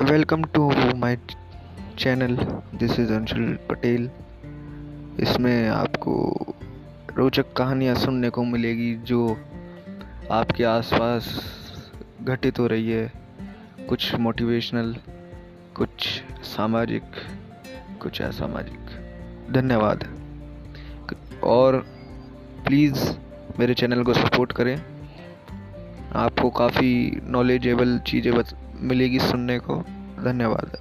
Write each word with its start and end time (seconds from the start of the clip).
Welcome 0.00 0.44
to 0.44 0.72
my 0.96 1.18
channel, 1.98 2.36
this 2.78 3.00
is 3.00 3.12
Anshul 3.12 3.58
Patel. 3.70 4.10
इसमें 5.20 5.68
आपको 5.68 6.36
रोचक 7.16 7.52
कहानियाँ 7.52 7.94
सुनने 7.94 8.30
को 8.30 8.44
मिलेगी 8.44 8.94
जो 8.94 9.36
आपके 10.32 10.64
आसपास 10.64 11.42
घटित 12.22 12.58
हो 12.58 12.66
रही 12.66 12.90
है। 12.90 13.12
कुछ 13.88 14.14
मोटिवेशनल 14.14 14.96
कुछ 15.74 16.22
सामाजिक, 16.42 17.02
कुछ 18.02 18.22
असामाजिक। 18.22 18.80
धन्यवाद। 19.52 20.04
और 21.44 21.76
प्लीज़ 22.66 23.10
मेरे 23.58 23.74
चैनल 23.74 24.04
को 24.04 24.14
सपोर्ट 24.14 24.52
करें। 24.52 24.99
आपको 26.16 26.50
काफ़ी 26.50 27.20
नॉलेजेबल 27.24 27.98
चीज़ें 27.98 28.32
मिलेगी 28.80 29.18
सुनने 29.18 29.58
को। 29.58 29.76
धन्यवाद। 30.24 30.76